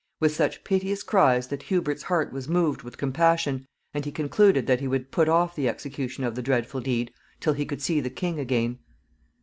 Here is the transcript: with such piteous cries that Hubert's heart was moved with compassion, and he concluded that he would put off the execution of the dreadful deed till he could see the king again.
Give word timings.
with 0.19 0.33
such 0.33 0.63
piteous 0.63 1.03
cries 1.03 1.45
that 1.49 1.61
Hubert's 1.61 2.01
heart 2.01 2.33
was 2.33 2.47
moved 2.47 2.81
with 2.81 2.97
compassion, 2.97 3.67
and 3.93 4.03
he 4.03 4.11
concluded 4.11 4.65
that 4.65 4.79
he 4.79 4.87
would 4.87 5.11
put 5.11 5.29
off 5.29 5.55
the 5.55 5.69
execution 5.69 6.23
of 6.23 6.33
the 6.33 6.41
dreadful 6.41 6.81
deed 6.81 7.13
till 7.39 7.53
he 7.53 7.67
could 7.67 7.83
see 7.83 7.99
the 7.99 8.09
king 8.09 8.39
again. 8.39 8.79